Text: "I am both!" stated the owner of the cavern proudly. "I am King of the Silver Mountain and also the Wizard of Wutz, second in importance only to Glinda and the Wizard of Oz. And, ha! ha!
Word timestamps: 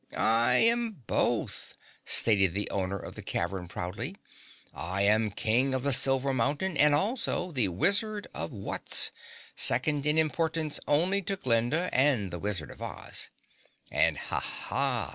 "I 0.17 0.55
am 0.55 1.03
both!" 1.05 1.75
stated 2.05 2.55
the 2.55 2.71
owner 2.71 2.97
of 2.97 3.13
the 3.13 3.21
cavern 3.21 3.67
proudly. 3.67 4.15
"I 4.73 5.03
am 5.03 5.29
King 5.29 5.75
of 5.75 5.83
the 5.83 5.93
Silver 5.93 6.33
Mountain 6.33 6.75
and 6.75 6.95
also 6.95 7.51
the 7.51 7.67
Wizard 7.67 8.25
of 8.33 8.49
Wutz, 8.51 9.11
second 9.55 10.07
in 10.07 10.17
importance 10.17 10.79
only 10.87 11.21
to 11.21 11.35
Glinda 11.35 11.87
and 11.93 12.31
the 12.33 12.39
Wizard 12.39 12.71
of 12.71 12.81
Oz. 12.81 13.29
And, 13.91 14.17
ha! 14.17 14.39
ha! 14.39 15.09